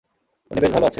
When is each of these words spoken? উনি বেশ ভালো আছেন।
উনি 0.51 0.59
বেশ 0.61 0.71
ভালো 0.71 0.85
আছেন। 0.85 0.89